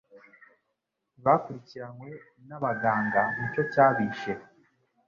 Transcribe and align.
ntibakurikiranwe 1.13 2.09
n'abaganga 2.47 3.21
nicyo 3.35 3.63
cyabishe 3.73 4.33